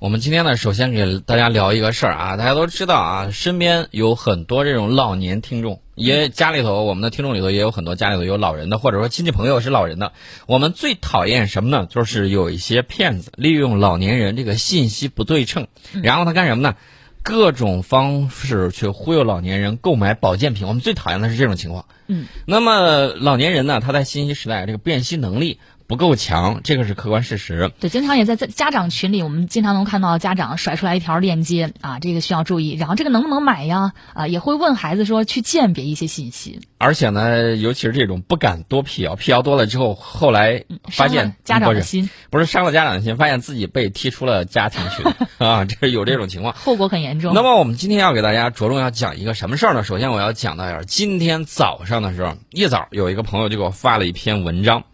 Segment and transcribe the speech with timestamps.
[0.00, 10.12] 我们今天呢，首先给大家聊一个事儿啊，大家都知道啊，身边有很多这种老年听众，也家里头我们的听众里头也有很多家里头有老人的，或者说亲戚朋友是老人的。
[10.46, 11.84] 我们最讨厌什么呢？
[11.84, 15.66] 就是有一些骗子利用老年人这个信息不对称，
[16.02, 16.76] 然后他干什么呢？
[17.22, 20.66] 各种方式去忽悠老年人购买保健品。
[20.66, 21.84] 我们最讨厌的是这种情况。
[22.06, 25.60] 嗯，那么老年人呢，他在信息时代这个辨析能力。
[25.90, 27.72] 不够强，这个是客观事实。
[27.80, 32.76] 对，经常也在在家长群里，我们经常能看到家长甩出来一条链接啊，这个需要注意。
[32.76, 33.92] 然后这个能不能买呀？
[34.14, 36.60] 啊，也会问孩子说去鉴别一些信息。
[36.78, 45.04] 而且呢，尤其是这种不敢多辟谣，辟谣多了之后，后来发现家长的心不是伤了家长的心，发现自己被踢出了家庭群
[45.44, 47.34] 啊，这是有这种情况，后果很严重。
[47.34, 49.82] 那么我们今天要给大家着重要讲一个什么事儿呢？
[49.82, 54.84] 首先我要讲到点今天早上的时候，一早有一个朋友就给我发了一篇文章。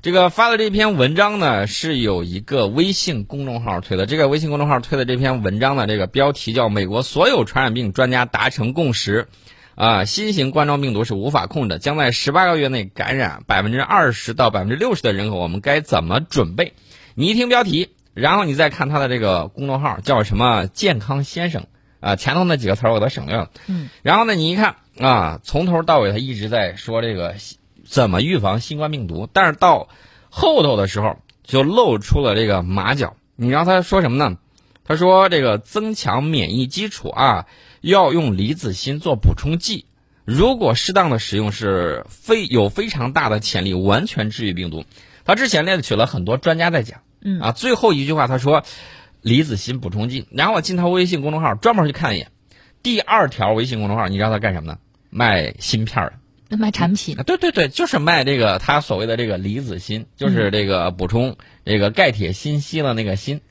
[0.00, 4.06] 这个发的这篇文章呢，是有一个微信公众号推的。
[4.06, 9.26] 这个微信公众号推的这篇文章呢，这个标题叫“美国所有传染病专家达成共识，
[9.74, 16.74] 啊，新型冠状病毒是无法控制，将在十八个月内感染百分之二十到百分之六十的人口，我们该怎么准备？”
[17.16, 21.66] 你一听标题，然后你再看他的这个公众号叫什么“健康先生”
[21.98, 23.50] 啊，前头那几个词儿我都省略了。
[23.66, 23.88] 嗯。
[24.02, 27.34] 然后呢，你一看啊，从头到尾他一直在说这个。
[27.88, 29.28] 怎么预防新冠病毒？
[29.32, 29.88] 但是到
[30.28, 33.16] 后头的时候就露出了这个马脚。
[33.34, 34.36] 你让他说什么呢？
[34.84, 37.46] 他说这个增强免疫基础啊，
[37.80, 39.86] 要用离子芯做补充剂。
[40.24, 44.84] 如果适当的使用，是非有非常大的潜力完全治愈病毒。
[45.24, 48.64] 他之前列举了很多专家在讲，嗯啊，最后一句话他说
[49.22, 50.26] 离子芯补充剂。
[50.30, 52.30] 然后我进他微信公众号专门去看一眼，
[52.82, 54.78] 第二条微信公众号，你知道他干什么呢？
[55.08, 56.12] 卖芯片的。
[56.56, 63.42] 卖产品，对对对，就是卖这个他所谓的这个离子锌，就是这个补充这个钙铁锌硒的那个锌，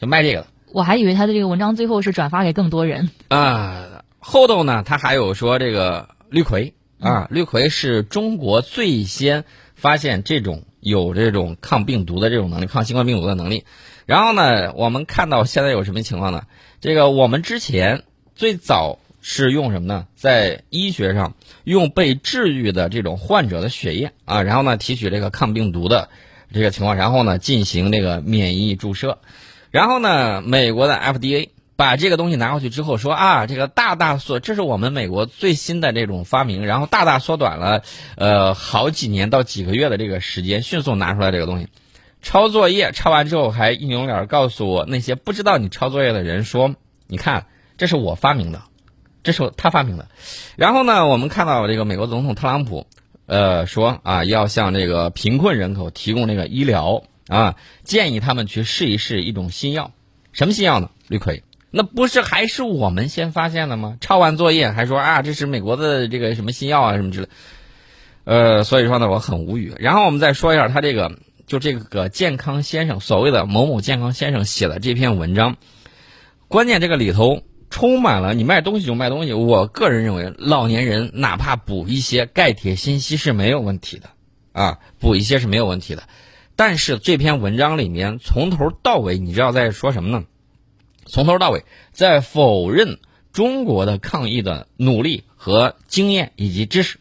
[0.00, 0.46] 就卖这个的。
[0.72, 4.04] 我还以为他的这个文章最后是转发给更多人啊。
[4.18, 9.44] 后头呢，他还有说这个氯喹啊，氯喹是中国最先
[9.74, 13.64] 发现这种有这种抗病毒的这种能力，抗新冠病毒的能力。
[14.06, 16.44] 然后呢，我们看到现在有什么情况呢？
[16.80, 18.04] 这个我们之前
[18.34, 18.98] 最早。
[19.28, 20.06] 是用什么呢？
[20.14, 26.10] 在医学上用被治愈的这种患者的血液啊，然后呢提取这个抗病毒的
[26.52, 29.18] 这个情况，然后呢进行这个免疫注射，
[29.72, 37.82] 然后呢美国的 FDA 把这个东西拿过去之后说啊，这个大大缩，这是我们美国最新的这种发明，然后大大缩短了
[38.14, 41.66] 呃好几年到几个月的这个时间，迅速拿出来这个东西，
[42.22, 46.76] 抄作业抄完之后还一扭脸告诉我那些不知道你抄作业的人说，
[47.08, 48.62] 你看这是我发明的。
[49.26, 50.06] 这是他发明的，
[50.54, 52.86] 然后呢，我们看到这个美国总统特朗普，
[53.26, 59.90] 呃，说啊，要向这个贫困人口提供这个医疗啊，建议他们去试一试一种新药，
[60.30, 60.90] 什么新药呢？
[61.08, 61.42] 氯喹，
[61.72, 63.96] 那不是还是我们先发现的吗？
[64.00, 67.28] 抄完作业还说啊，这是美国的这个什么新药啊，什么之类，
[68.22, 69.74] 呃，所以说呢，我很无语。
[69.80, 71.10] 然后我们再说一下他这个，
[71.48, 75.56] 就这个健康先生所谓的某某健康先生写的这篇文章，
[76.46, 77.42] 关键这个里头。
[77.70, 84.08] 充满了你卖东西就卖东西，我个人认为，老年人哪怕补一些钙铁锌硒是没有问题的，
[84.52, 86.04] 啊，补一些是没有问题的。
[86.54, 90.24] 但是这篇文章里面从头到尾，你知道在说什么呢？
[91.06, 92.98] 从头到尾在否认
[93.32, 96.98] 中国的抗疫的努力和经验以及知识。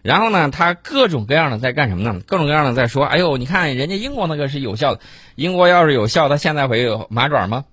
[0.00, 2.20] 然后呢，他各种各样的在干什么呢？
[2.26, 5.00] 各种各样的在说，哎呦，你看人家英国那个是有效的，
[5.34, 7.64] 英国要是有效，他现在会有马爪吗？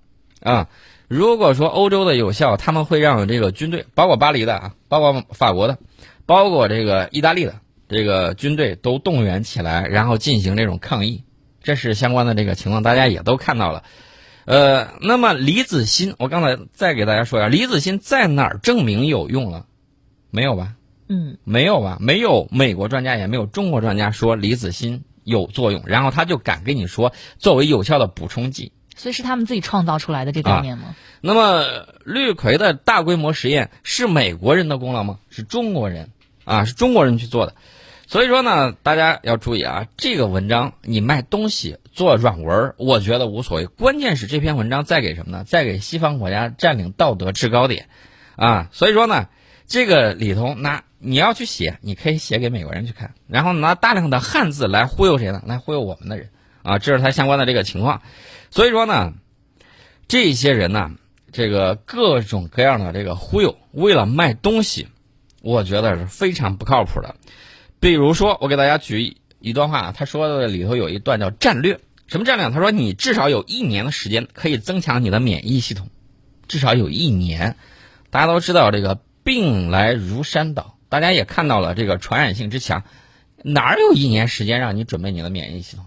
[0.41, 0.67] 啊？
[1.07, 5.77] 如果说欧洲的有效，他们会让这个军队，包括巴黎的啊，包括法国的，
[6.25, 7.55] 包括这个意大利的
[7.87, 11.23] 这个军队都动员起来，然后进行这种抗议，
[11.61, 13.83] 这是相关的这个情况，大家也都看到了。
[14.45, 19.65] 呃，那么离子欣，我刚才再给大家说一下，离子欣在哪儿证明有用了？
[20.31, 20.75] 没有吧？
[21.07, 21.97] 嗯，没有吧？
[21.99, 28.71] 没有美国专家，也没有中国专家说离子欣有作用，然后他就敢跟你说作为有效的补充剂。
[28.95, 30.95] 所以是他们自己创造出来的这概念吗？
[31.21, 31.65] 那么
[32.05, 35.19] 氯喹的大规模实验是美国人的功劳吗？
[35.29, 36.09] 是中国人
[36.43, 37.53] 啊，是中国人去做的。
[38.07, 43.65] 所以说呢，大家要注意啊，这个文章你卖东西做软文，我觉得无所谓。
[43.65, 45.43] 关键是这篇文章在给什么呢？
[45.43, 47.89] 在给西方国家占领道德制高点
[48.35, 48.69] 啊。
[48.71, 49.27] 所以说呢，
[49.65, 55.41] 这个里头拿你要去写，你可以写给美国人去看，然后拿大量的汉字来忽悠谁呢？
[55.47, 56.29] 来忽悠我们的人
[56.61, 58.03] 啊，这是他相关的这个情况。
[58.55, 59.11] 所以说呢，
[60.07, 60.91] 这些人呢，
[61.33, 64.87] 这个各种各样的这个忽悠，为了卖东西，
[65.41, 67.17] 我觉得是非常不靠谱的。
[67.81, 72.49] 比如说，我给大家举一段话，他说的里头有一段叫战略什么战略？
[72.49, 75.89] 他说你至少有一年的时间可以增强你的免疫系统，
[76.47, 77.57] 至少有一年。
[78.09, 82.83] 大家都知道这个病来如山倒，大家也看到了这个传染性之强，
[83.43, 85.85] 哪有一年时间让你准备你的免疫系统？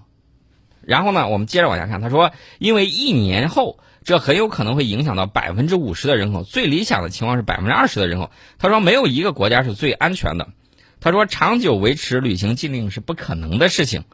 [0.89, 8.31] 然后呢，我们接着往下看，他说，因为一年后这很有可能会影响到百分之五十的人口，最理想的情况是百分之二十的人口。
[8.59, 10.49] 他说，没有一个国家是最安全的。
[10.99, 14.05] 他说，长久维持旅行禁令是不可能的事情。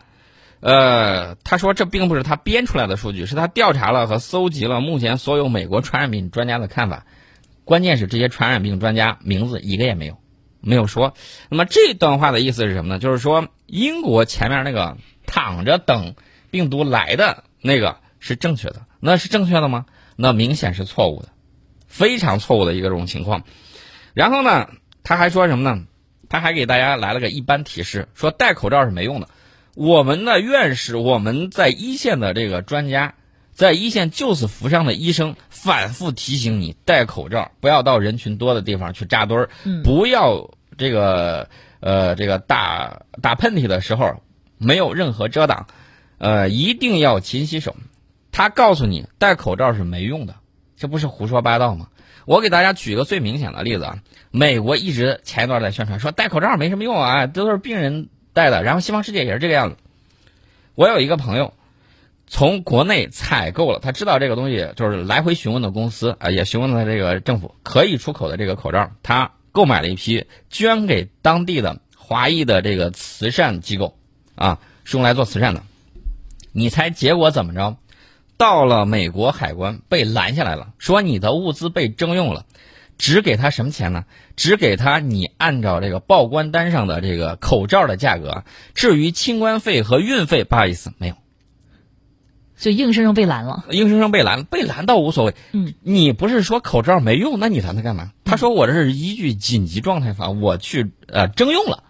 [0.59, 7.07] 呃，他说这并不是他编出来的数据，是他调查了和搜集了目前所有美国传染病专家的看法。
[7.65, 10.19] 关键是这些传染病专家名字一个也没有，
[10.61, 11.15] 没有说。
[11.51, 12.99] 那么这段话的意思是什么呢？
[12.99, 16.17] 就是说英国前面那个躺着等
[16.55, 19.87] 病毒来的那个是正确的，那是正确的吗？
[20.15, 21.31] 那明显是错误的，
[21.89, 23.43] 非常错误的一个这种情况。
[24.13, 24.69] 然后呢，
[25.03, 25.85] 他还说什么呢？
[26.29, 29.29] 他还给大家来了个一般提示，说戴口罩是没用的。
[29.75, 33.15] 我们的院士，我们在一线的这个专家。
[33.53, 39.49] 在一线救死扶伤的医生反复提醒你戴口罩，不要到人群多的地方去扎堆儿，
[39.85, 41.49] 不要这个
[41.79, 44.21] 呃这个打打喷嚏的时候
[44.59, 45.69] 没有任何遮挡，
[46.19, 47.77] 呃一定要勤洗手。
[48.33, 50.37] 他告诉你戴口罩是没用的，
[50.77, 51.89] 这不是胡说八道吗？
[52.27, 53.99] 我给大家举一个最明显的例子啊，
[54.31, 59.77] 美国一直前一段在宣传说戴口罩没什么用啊，都是病人戴的，然后西方世界也是这个样子。
[60.75, 61.55] 我有一个朋友。
[62.27, 73.99] 从国内采购了，他知道这个东西就是来回询问的公司啊，也询问了这个政府可以出口的这个口罩，他购买了一批，捐给当地的华裔的这个慈善机构，
[74.37, 75.63] 啊，是用来做慈善的。
[76.55, 77.77] 你猜结果怎么着？
[78.37, 82.47] 到了美国海关被拦下来了，说你的物资被征用了，
[82.99, 84.07] 只给他什么钱呢？
[84.37, 91.15] 只给他你按照这个报关单上的这个口罩的价格，至于清关费和运费，不好意思，没有。
[92.57, 95.35] 就硬生生被拦了，硬生生被拦，被拦倒无所谓。
[95.53, 98.13] 嗯，你不是说口罩没用，那你拦他干嘛？
[98.25, 101.83] 他说我这是依据紧急状态法，我去呃征用了。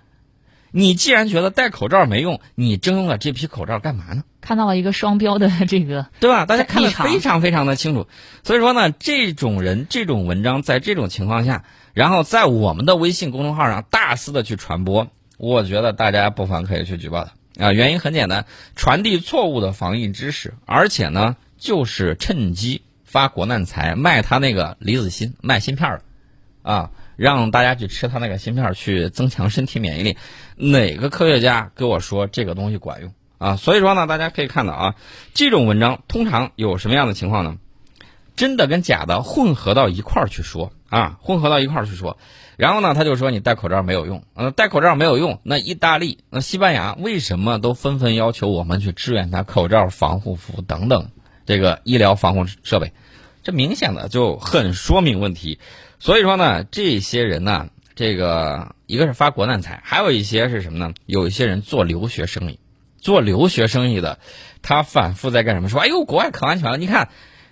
[0.76, 4.24] 你既然觉得戴口罩没用，你征用了这批口罩干嘛呢？
[4.40, 6.46] 看到了一个双标的这个，对吧？
[6.46, 8.08] 大家看得非常非常的清楚。
[8.42, 11.62] 所以说呢，这种人这种文章在这种情况下，
[11.92, 15.06] 然后在我们的微信公众号上大肆的去传播，
[15.38, 17.66] 我觉得大家不妨可以去举报他。
[17.66, 18.44] 啊，原因很简单，
[18.74, 26.02] 传递错误的防疫知识，而且呢，就是趁机发国难财，卖他那个离子芯，卖芯片儿，
[26.62, 30.16] 啊，让大家去吃他那个芯片去增强身体免疫力。
[30.56, 33.56] 哪个科学家跟我说这个东西管用啊？
[33.56, 34.94] 所以说呢，大家可以看到啊，
[35.34, 37.56] 这种文章通常有什么样的情况呢？
[38.36, 42.18] 真的跟假的混合到一块儿去说啊，混合到一块儿去说。
[42.56, 45.40] 然后呢，他就说你戴口罩没有用，呃，戴口罩没有用。
[45.42, 51.10] 那意大利、那西班牙为什么都纷纷要求我们去支援他口罩、防护服等等
[51.46, 52.92] 这个医疗防护设备？
[53.42, 55.58] 这明显的就很说明问题。
[56.04, 60.92] 所以说呢，这些人呢，这个一个是发国难财，还有一些是什么呢？
[61.06, 62.58] 有一些人做留学生意，
[62.98, 64.18] 做留学生意的，
[64.60, 65.70] 他反复在干什么？
[65.70, 67.08] 说哎呦，国外可安全了，你看。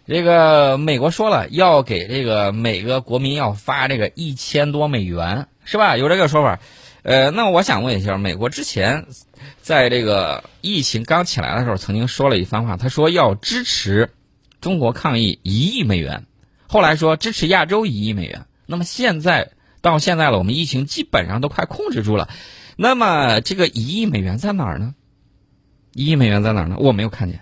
[0.06, 5.96] 这个美国说了，要给这个每个国民要发这个一千多美元，是吧？
[5.96, 6.60] 有这个说法。
[7.02, 9.06] 呃，那我想问一下，美国之前
[9.62, 14.10] 在这个疫情刚起来的时候，曾经说了一番话，他说要支持
[14.60, 16.26] 中国抗疫一亿美元，
[16.72, 18.46] 后来说支持亚洲一亿美元。
[18.64, 19.50] 那么现在
[19.82, 22.30] 到现在了，我们疫情基本上都快控制住了，
[22.76, 24.94] 那么这个一亿美元在哪儿呢？
[25.92, 26.76] 一亿美元在哪儿呢？
[26.78, 27.40] 我没有看见。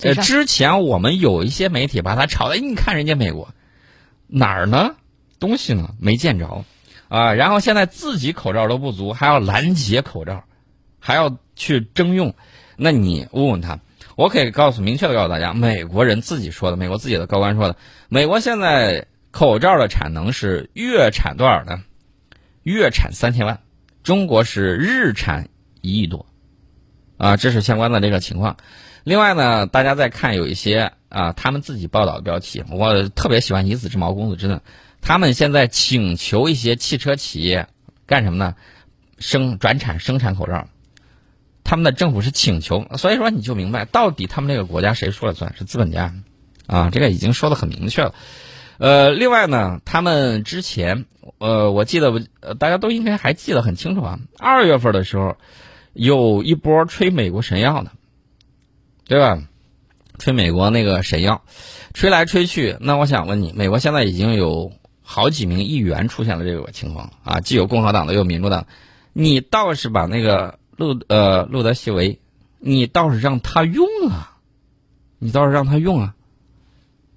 [0.00, 3.52] 呃，之前我们有一些媒体把它炒的，你看人家美国
[4.28, 4.94] 哪儿呢？
[5.38, 6.64] 东西呢没见着
[7.08, 10.44] 啊，然后现在自己口罩都不足，还要拦截口罩，
[10.98, 12.34] 还要去征用，
[12.76, 13.80] 那你问问他，
[14.16, 17.76] 我可以告诉明确的告诉大家，美国人自己说的，美国自己的高官说的，
[18.08, 21.82] 美国现在口罩的产能是月产多少呢？
[22.62, 23.60] 月产三千万，
[24.02, 25.48] 中国是日产
[25.80, 26.26] 一亿多，
[27.16, 28.56] 啊，这是相关的这个情况。
[29.04, 34.60] 另外呢，大家在看有一些啊，他们自己报道的标题，我特别喜欢以子之矛攻子之盾。
[35.00, 37.66] 他们现在请求一些汽车企业
[38.06, 38.54] 干什么呢？
[39.18, 40.68] 生转产生产口罩。
[41.64, 46.14] 他们的政府是请求，所以说你就明白到底他们这个国家谁说了算是资本家
[46.66, 46.90] 啊？
[46.90, 48.14] 这个已经说的很明确了。
[48.78, 51.04] 呃，另外呢，他们之前
[51.38, 54.18] 呃，我记得呃，大家都应该还记得很清楚啊。
[54.38, 55.36] 二月份的时候，
[55.92, 57.90] 有一波吹美国神药的。
[59.04, 59.42] 对吧？
[60.18, 61.42] 吹美国那个神药，
[61.92, 68.66] 吹来吹去，那我想问你，美国现在已经有好几名议员出现了这个情况啊，既有共和党的，又有民主党。
[69.12, 72.20] 你倒是把那个路呃路德西韦
[72.58, 74.38] 你倒是让他用啊，
[75.18, 76.14] 你倒是让他用啊，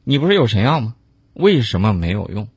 [0.04, 0.96] 你不是有神药吗？
[1.34, 2.48] 为什么没有用？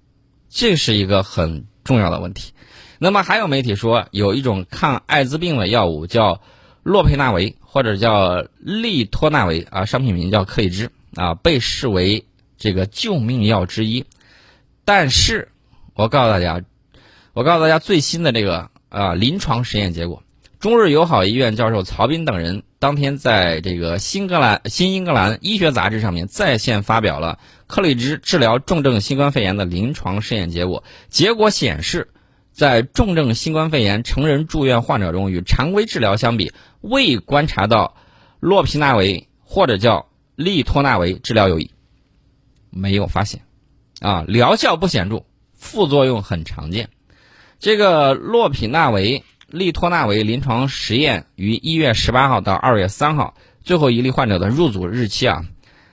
[0.48, 2.52] 这是一个很重要的问题。
[2.98, 6.40] 那么还有媒体说，有一种抗艾滋病的药物叫
[6.82, 12.24] 洛佩纳韦，或者叫利托那韦啊，商品名叫克利芝啊，被视为
[12.56, 14.04] 这个救命药之一。
[14.84, 15.52] 但是，
[15.94, 16.62] 我告诉大家，
[17.34, 20.22] 我告诉大家最新的这个啊临床实验结果，
[20.60, 27.38] 中日友好医院教授曹斌等人当天在这个新格兰新英格兰医学杂志上面在线发表了
[27.68, 32.08] 克里芝治疗重症新冠肺炎的临床试验结果，结果显示。
[32.50, 37.94] 在重症新冠肺炎成人住院患者中，与常规治疗相比，未观察到
[38.40, 41.70] 洛匹那韦或者叫利托那韦治疗有益，
[42.70, 43.42] 没有发现，
[44.00, 45.24] 啊，疗效不显著，
[45.54, 46.88] 副作用很常见。
[47.60, 55.42] 这个洛匹那韦、利托那韦临床实验于一月十八号到二月三号，最后一例患者的入组日期啊，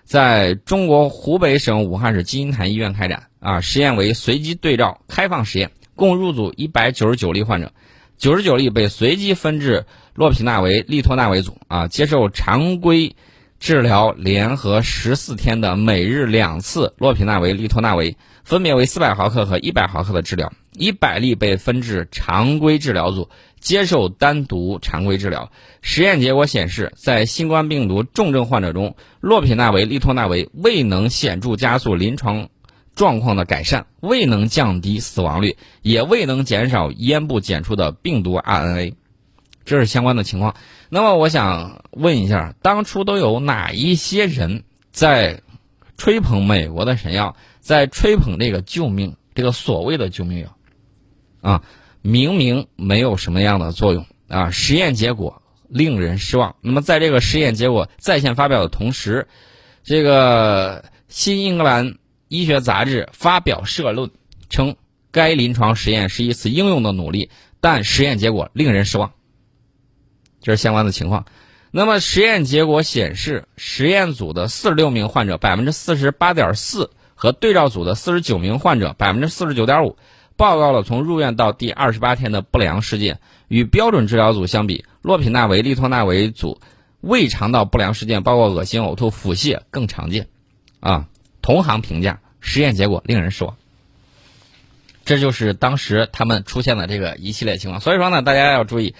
[0.03, 5.71] 在中国湖北省武汉市金银潭医院开展啊，实验为随机对照开放实验。
[5.95, 7.71] 共入组一百九十九例患者，
[8.17, 9.85] 九十九例被随机分至
[10.15, 13.15] 洛匹那韦、利托那韦组啊，接受常规
[13.61, 20.53] 治疗联合十四天的每日两次洛匹那韦、利托那韦，分别为四百毫克和一百毫克的治疗。
[20.71, 25.51] 一百例被分至常规治疗组，接受单独常规治疗。
[25.81, 32.47] 实验结果显示，在新冠病毒重症患者中，洛匹那韦、利托那韦未能显著加速临床。
[32.95, 38.93] 状况的改善未能降低死亡率，也未能减少咽部检出的病毒 RNA，
[39.65, 40.55] 这是相关的情况。
[40.87, 45.41] 那么我想问一下，当初都有哪一些人在
[45.97, 47.35] 吹捧美国的神药，
[47.65, 50.55] 在吹捧这个救命这个所谓的救命药
[51.41, 51.63] 啊？
[52.03, 54.51] 明明没有什么样的作用啊！
[54.51, 56.55] 实验结果令人失望。
[56.61, 59.27] 那么在这个实验结果在线发表的同时，
[59.83, 61.97] 这个新英格兰。
[62.27, 64.09] 医学杂志发表社论
[64.49, 64.75] 称，
[65.11, 67.29] 该临床实验是一次应用的努力，
[67.61, 69.13] 但实验结果令人失望。
[70.41, 71.25] 这是相关的情况。
[71.69, 76.89] 那么实验结果显示，实验组的四十六名患者百分之四十八点四
[77.25, 79.97] 和对照组的四十九名患者百分之四十九点五
[80.37, 83.19] 报告了从入院到第二十八天的不良事件。
[83.47, 86.61] 与标准治疗组相比，洛匹那韦、利托那韦组
[87.01, 90.27] 胃肠道不良事件，包括恶心、呕吐、腹泻更常见。
[90.79, 91.07] 啊。
[91.41, 93.55] 同行评价实验结果令人失望，
[95.03, 97.79] 这就是当时他们出现的这个一系列情况。
[97.79, 98.95] 所以说呢，大家要注意，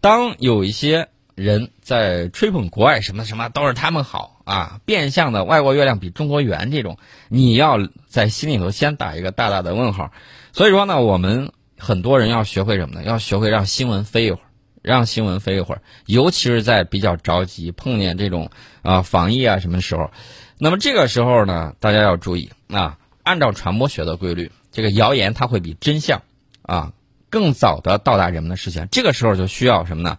[0.00, 1.08] 当有一些
[1.40, 10.12] 人在吹捧国外什么什么都是他们好啊，变相的外国月亮比中国圆这种，你要在心里头先打一个大大的问号。
[10.52, 13.02] 所以说呢，我们很多人要学会什么呢？
[13.04, 14.44] 要学会让新闻飞一会儿，
[14.82, 18.50] 让新闻飞一会儿，尤其是在比较着急碰见这种
[18.82, 20.10] 啊防疫啊什么时候。
[20.58, 26.20] 那么这个时候呢，大家要注意啊，按照传播学的规律，这个谣言它会比真相
[26.60, 26.92] 啊
[27.30, 28.88] 更早的到达人们的视线。
[28.90, 30.18] 这个时候就需要什么呢？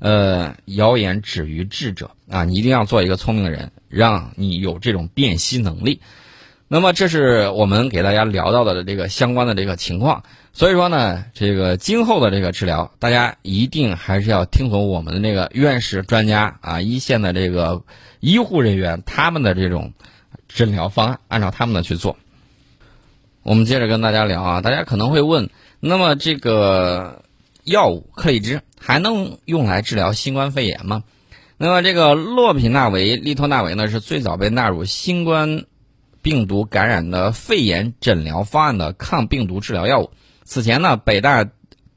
[0.00, 6.00] 呃，谣言止于智者啊，你一定要做一个聪明的人，让你有这种辨析能力。
[6.66, 10.24] 那么这是我们给大家聊到的这个相关的这个情况。
[10.52, 17.82] 所以说呢，这个今后的这个治疗，大家一定还是要听从我们的那个院士专家啊，一线的这个。
[18.22, 19.94] 医护人员他们的这种
[20.46, 22.18] 诊疗方案，按照他们的去做。
[23.42, 25.48] 我们接着跟大家聊啊，大家可能会问，
[25.80, 27.24] 那么这个
[27.64, 31.04] 药物克利芝还能用来治疗新冠肺炎吗？
[31.58, 35.66] 那么这个洛匹那韦、利托那韦呢，是最早被纳入新冠
[36.22, 40.10] 病毒感染的肺炎诊疗方案的抗病毒治疗药物。
[40.42, 41.46] 此前呢，北大。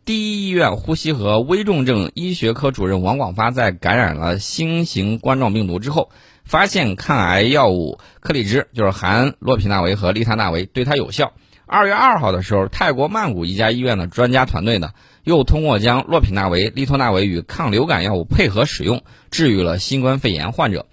[0.06, 6.10] 第一医院呼吸和危重症医学科主任王广发在感染了新型冠状病毒之后，
[6.44, 11.32] 发现抗癌药物克里芝就是含洛匹那韦和利他那韦对它有效。
[11.65, 14.91] 二月二号的时候，泰国曼谷一家医院的专家团队呢，
[15.24, 19.01] 又通过将洛匹那韦、利托那韦与抗流感药物配合使用，
[19.32, 20.86] 治愈了新冠肺炎患者。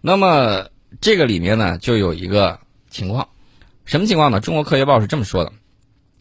[0.00, 0.68] 那么
[1.00, 2.58] 这个里面呢，就有一个
[2.88, 3.28] 情况，
[3.84, 4.40] 什么情况呢？
[4.40, 5.52] 中国科学报是这么说的。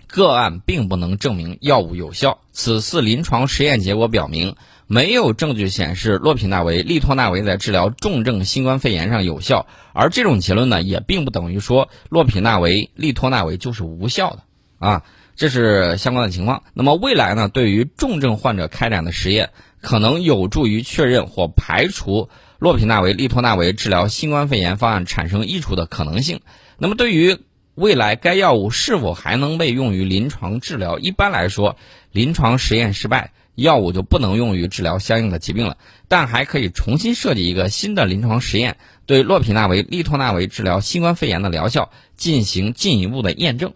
[0.07, 2.39] 个案并不能证明药物有效。
[2.51, 4.55] 此次临床实验结果表明，
[4.87, 9.67] 没有证据显示洛匹那韦、利托那韦在治疗重症新冠肺炎上有效。
[9.93, 14.43] 而这种结论呢，也并不等于说洛匹那韦、利托那韦就是无效的
[14.79, 15.03] 啊。
[15.35, 16.63] 这是相关的情况。
[16.73, 19.49] 那么未来呢，对于重症患者开展的实验，
[19.81, 26.39] 可能有助于确认或排除洛匹那韦、利托那韦治疗新冠肺炎方案产生益处的可能性。
[26.77, 27.37] 那么对于
[27.75, 30.97] 未来该药物是否还能被用于临床治疗？
[30.97, 31.75] 一般来说，
[32.11, 35.75] 临床实验失败药物就不能用于治疗相应的疾病了，
[36.07, 43.73] 但还可以重新设计一个新的临床实验，对洛匹那韦、利托那韦治疗新冠肺炎的疗效进行进一步的验证。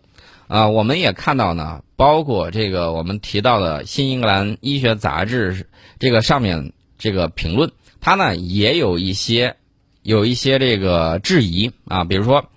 [0.48, 5.54] 啊，我们也看到呢，包括这个我们提到的《新英格兰医学杂志》
[6.00, 9.58] 这个上面这个评论，它呢也有一些
[10.04, 12.50] 有一些这个质疑啊，比如说。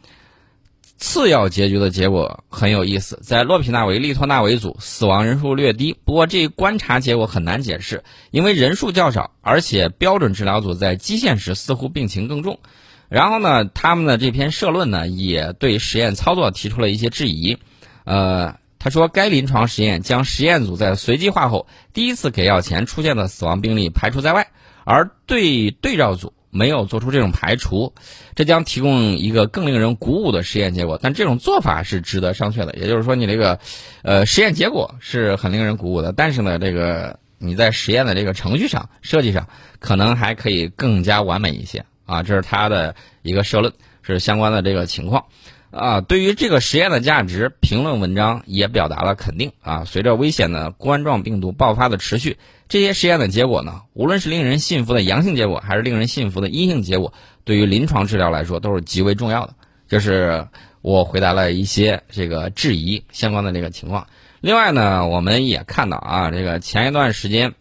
[1.03, 12.61] 次要结局的结果很有意思，在洛匹那韦、利托那韦组死亡人数略低，不过这一观察结果很难解释，因为人数较少，而且标准治疗组在基线时似乎病情更重。
[13.09, 17.59] 然后呢，他们的这篇社论呢也对实验操作提出了一些质疑。
[18.05, 24.53] 呃，他说该临床实验将实验组在随机化后第一次给药前出现的死亡病例排除在外，
[24.85, 26.33] 而对对照组。
[26.55, 27.95] 没有做出这种排除，
[28.35, 30.99] 这将提供一个更令人鼓舞的实验结果。
[31.03, 32.75] 但这种做法是值得商榷的。
[32.75, 33.59] 也就是说，你这个，
[34.03, 42.23] 呃，实验结果是很令人鼓舞的，但是呢，这个你在实验的这个程序上、设计上，可能还可以更加完美一些啊。
[42.23, 45.25] 这是他的一个社论，是相关的这个情况。
[45.71, 49.85] 啊，对于这个实验的价值，评论文章也表达了肯定啊。
[49.87, 52.37] 随着危险的冠状病毒爆发的持续，
[52.73, 57.13] 这些实验的结果呢，无论是令人信服的阳性结果，还是令人信服的阴性结果，
[57.45, 59.53] 对于临床治疗来说都是极为重要的。
[59.89, 60.49] 就是
[60.81, 64.07] 我回答了一些这个质疑相关的这个情况。
[64.41, 67.53] 另外呢，我们也看到啊，这个前一段时间，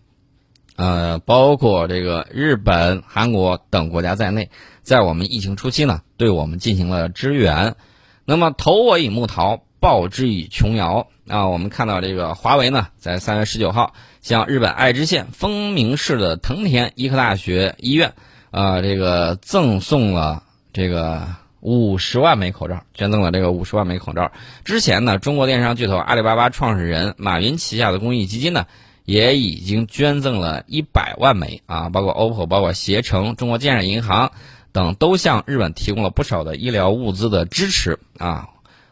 [0.77, 4.49] 呃，包括这个日本、韩国等国家在内，
[4.81, 7.75] 在我们疫情初期呢，对我们进行了支援。
[8.23, 11.47] 那么投我以木桃，报之以琼瑶啊！
[11.47, 18.13] 我们看到这个华为呢，在三月十九号向日本爱知县丰明市的藤田医科大学医院，
[18.51, 21.27] 啊，这个赠送了这个
[21.61, 24.31] 五十万枚口罩，捐赠了这个五十万枚口罩。
[24.63, 28.67] 之前呢，中国电商巨头阿里巴巴创始人马云旗下的公益基金呢，
[29.03, 34.31] 也已经捐赠了一百万枚啊，包括 OPPO，包括携程、中国建设银行。
[34.73, 38.47] 等都向日本提供了不少的医疗物资的支持啊！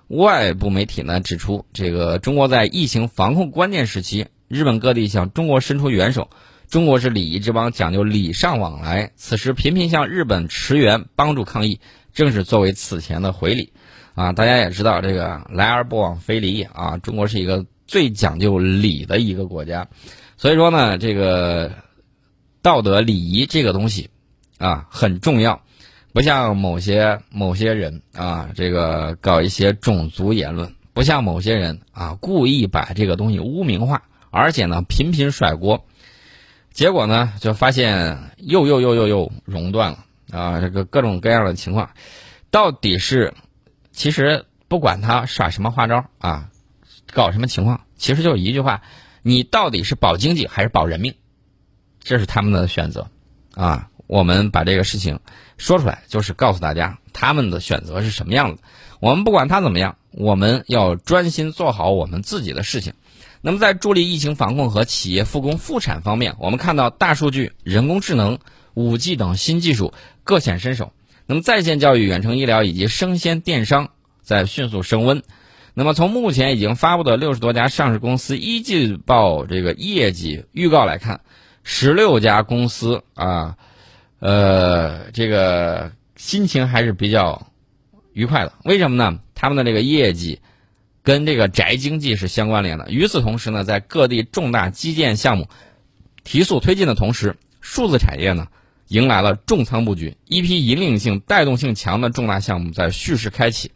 [0.10, 6.30] 外部媒体呢指出，这个中国在疫情防控关键时期，日本各地向中国伸出援手。
[6.68, 11.80] 中国是礼仪之邦，讲究礼尚往来，此时频频向日本驰援帮助抗疫，
[12.14, 13.74] 正是作为此前的回礼
[14.14, 14.34] 啊！
[14.34, 16.98] 大家也知道，这个来而不往非礼也啊！
[16.98, 19.88] 中国是一个最讲究礼的一个国家，
[20.38, 21.72] 所以说呢，这个
[22.62, 24.12] 道德礼仪这个东西
[24.60, 25.64] 啊很重要。
[26.12, 35.86] 不像某些某些人啊，这个搞一些种族言论；不像某些人啊，故意把这个东西污名化，而且呢频频甩锅，
[36.72, 40.60] 结果呢就发现又又又又又熔断了啊！
[40.60, 41.92] 这个各种各样的情况，
[42.50, 43.34] 到底是
[43.92, 46.50] 其实不管他耍什么花招啊，
[47.14, 48.82] 搞什么情况，其实就一句话：
[49.22, 51.14] 你到底是保经济还是保人命？
[52.02, 53.10] 这是他们的选择
[53.60, 53.90] 啊！
[54.08, 55.20] 我们把这个事情。
[55.58, 58.62] 说出来就是告诉大家他们的选择是什么样的。
[59.02, 62.94] 我们不管他怎么样，我们要专心做好我们自己的事情。
[63.42, 68.40] 那么，在助力疫情防控和企业复工复产方面，我们看到大数据、人工智能、
[68.74, 69.94] 五 G 等新技术
[70.24, 70.94] 各显身手。
[71.26, 73.90] 那么，在线教育、远程医疗以及生鲜电商
[74.22, 75.22] 在迅速升温。
[75.74, 81.20] 那么，从目前已经发布的六十多家上市公司一季报这个业绩预告来看，
[81.72, 83.58] 十六家公司啊。
[84.18, 87.52] 呃，这个心情还是比较
[88.12, 88.54] 愉快的。
[88.66, 89.20] 为什么呢？
[89.36, 90.42] 他们的这个业绩
[91.04, 92.90] 跟这个宅经济是相关联的。
[92.90, 95.48] 与此同时呢，在各地重大基建项目
[96.24, 98.48] 提速推进的同时，数字产业呢
[98.88, 103.72] 迎来了重仓布局，一批引领性、带动性强的重大项目在蓄势开启。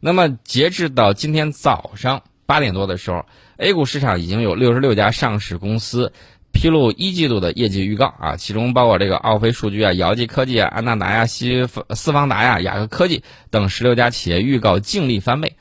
[0.00, 3.26] 那么，截至到今天早上八点多的时候
[3.58, 6.12] ，A 股市场已经有六十六家上市公司。
[6.52, 15.56] 披露一季度的业绩预告啊，其中包括这个奥飞数据啊、姚记科技啊、安纳达呀、西四方达呀、雅克科技等十六家企业预告净利翻倍。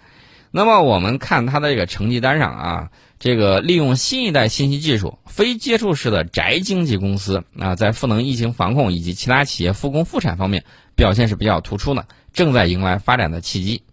[0.50, 10.64] 那么我们看它的这个成绩单上啊，这个利用新一代信息技术、非接触式的宅经济公司啊，在赋能疫情防控以及其他企业复工复产方面
[10.96, 13.84] 表现是比较突出的，正在迎来发展的契机。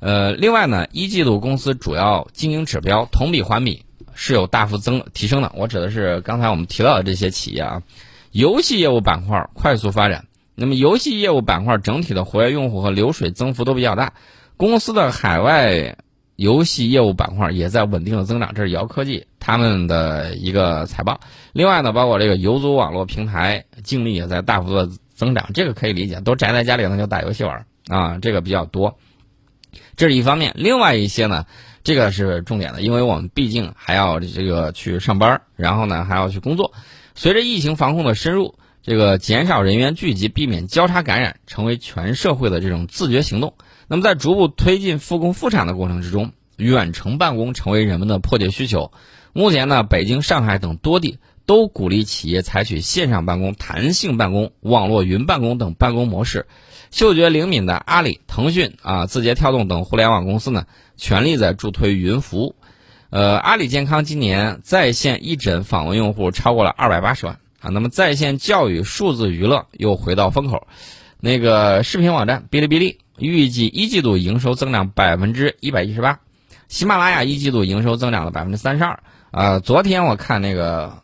[0.00, 3.84] 呃，另外呢，一季度公司主要经营指标同比环比。
[4.22, 7.82] 是有大幅增提升的，我指的是刚才我们提到的这些企业啊，
[8.32, 10.26] 游戏业务板块快速发展。
[10.54, 14.12] 那么游戏业务板块整体的活跃用户和流水增幅都比较大，
[14.58, 15.96] 公司的海外
[16.36, 18.52] 游戏业务板块也在稳定的增长。
[18.54, 21.20] 这是姚科技他们的一个财报。
[21.54, 28.98] 另外呢，包括这个游族网络平台净利也在大幅的增长，这个可以理解，都宅在家里那就打游戏玩啊，这个比较多。
[29.96, 31.46] 这是一方面，另外一些呢。
[31.82, 36.72] 这个是重点的，因为我们毕竟还要这个去上班，然后呢还要去工作。
[37.14, 43.54] 随着疫情防控的深入，这个减少人员聚集，避免交叉感染，成为全社会的这种自觉行动。
[43.88, 48.92] 那么在逐步推进复工复产的过程之中，远程办公成为人们的迫切需求。
[49.32, 56.46] 目前呢，北京、上海等多地都鼓励企业采取线上办公、弹性办公、网络云办公等办公模式。
[56.90, 60.66] 嗅觉灵敏的阿里、腾讯啊、字节跳动等互联网公司呢，
[61.00, 62.54] 全力在助推云服务。
[63.08, 67.70] 呃，阿里健康今年在线义诊访问用户超过了二百八十万啊。
[67.70, 70.68] 那么在线教育、数字娱乐又回到风口。
[71.18, 76.20] 那个视频网站哔哩哔哩预计一季度营收增长百分之一百一十八，
[76.68, 79.02] 喜马拉雅一季度营收增长了百分之三十二。
[79.30, 81.02] 啊，昨天我看那个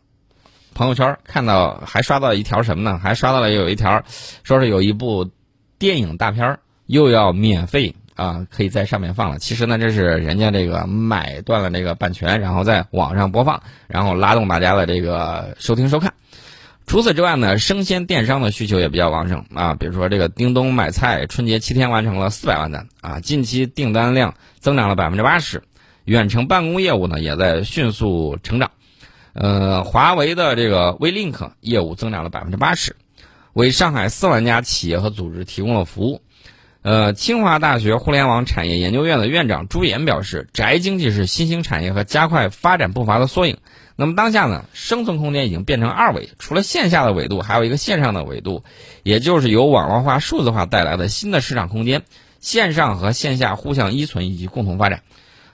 [0.74, 2.98] 朋友圈，看到还刷到一条什么呢？
[2.98, 4.04] 还刷到了有一条，
[4.42, 5.30] 说是有一部。
[5.78, 9.38] 电影大片又要免费啊，可以在上面放了。
[9.38, 16.12] 其实呢，这是人家这个买断了这个版权，然后在网上播放，然后拉动大家的这个收听收看。
[16.86, 19.74] 除此之外呢，生鲜电商的需求也比较旺盛啊。
[19.74, 25.62] 比如说这个叮咚买菜，春节七天完成了四百万单啊，近期订单量增长了百分之八十。
[26.04, 28.70] 远程办公业务呢也在迅速成长，
[29.34, 32.94] 呃，华为的这个 WeLink 业务增长了百分之八十。
[33.52, 36.20] 为上海四万家企业和组织提供了服务。
[36.86, 43.56] 呃，清华大学互联网产业研究院的院长朱岩表示，宅经济是新兴产业和加快发展步伐的缩影。
[43.96, 48.62] 那么当下呢，生存空间已经变成二维，除了线下的维度，还有一个线上的维度，
[49.02, 52.02] 也就是由网络化、数字化带来的新的市场空间，
[52.38, 55.02] 线上和线下互相依存以及共同发展，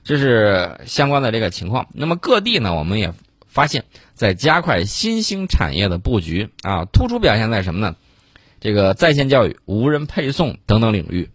[0.04, 1.86] 这是相关的这个情况。
[1.94, 3.14] 那么各地呢，我们也。
[3.48, 7.96] 发现，在加快新兴产业的布局啊，突出表现在什么呢？
[8.62, 11.30] 这个在线教育、无人配送等等领域。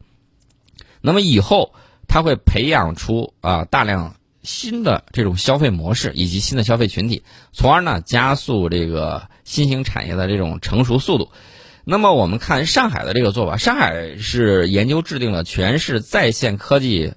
[1.01, 1.73] 那么以后，
[2.07, 11.29] 它会培养出啊大量新的这种消费模式以及新的消费群体，从而呢加速这个新兴产业的这种成熟速度。
[11.83, 17.13] 那么我们看上海的这个做法，上海是研究制定了全市在线科技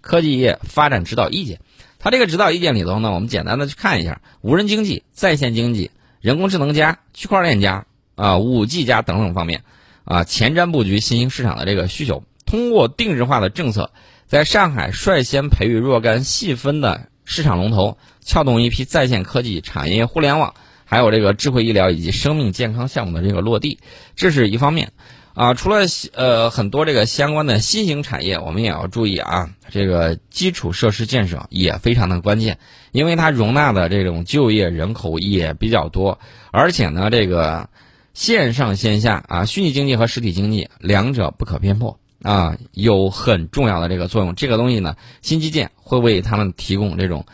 [0.00, 1.60] 科技业发展指导意见。
[2.00, 9.62] 它这个指导意见里头呢，我们简单的去看一下，无人经济、在线经济、人工智能加、区块链加啊、五 G 加等等方面，
[10.04, 13.90] 啊，前瞻布局新兴市场的这个需求，通过定制化的政策，
[14.26, 23.78] 在上海率先培育若干细分的市场龙头，撬动一批在线科技产业、互联网，还有这个智慧医疗以及生命健康项目的这个落地，
[24.16, 24.92] 这是一方面。
[25.34, 32.58] 啊，除了呃很多这个相关的新型产业，我们也要注意啊，这个基础设施建设也非常的关键，
[32.90, 36.18] 因为它容纳的这种就业人口也比较多，
[36.50, 37.70] 而且呢，这个
[38.14, 44.34] 线上线下啊，虚拟经济和实体经济两者不可偏颇啊，有很重要的这个作用。
[44.34, 47.26] 这个东西呢，新基建会为他们提供这种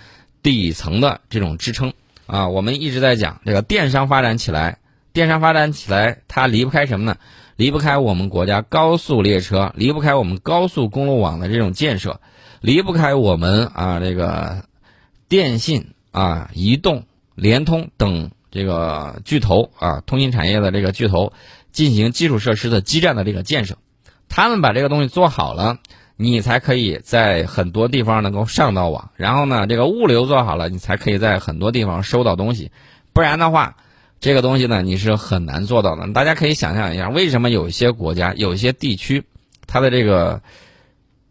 [0.42, 1.92] 底层的这种支撑
[2.26, 2.48] 啊。
[2.48, 4.78] 我们一直在讲这个电商发展起来，
[5.12, 7.16] 电商发展起来，它离不开什么呢？
[7.56, 12.20] 离不开我们国家高速列车，离不开我们高速公路网的这种建设，
[12.60, 14.64] 离不开我们啊这个
[15.28, 17.02] 电信啊、移动、
[17.34, 21.32] 联通等这个巨头啊，通信产业的这个巨头
[21.72, 23.76] 进行基础设施的基站的这个建设。
[24.28, 25.78] 他们把这个东西做好了，
[26.16, 29.10] 你才可以在很多地方能够上到网。
[29.16, 32.70] 然后呢，这个物流做好了，你才可以在很多地方收到东西。
[33.12, 33.76] 不然的话。
[34.20, 36.12] 这个东西呢，你是很难做到的。
[36.12, 39.22] 大家可以想象一下，为什么有一些国家、有一些地区，
[39.68, 40.42] 它的这个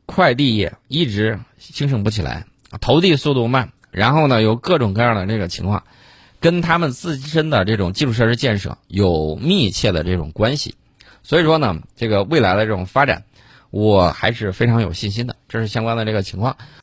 [0.06, 2.46] 快递业一直兴盛不起来，
[2.80, 5.84] 投递速度慢，然后呢，有各种各样的这个情况，
[6.40, 10.76] 跟他们自身的这种基础设施建设有密切的这种关系。
[11.24, 13.24] 所以说呢，这个未来的这种发展，
[13.70, 15.36] 我还是非常有信心的。
[15.50, 16.58] 这是相关的这个情况。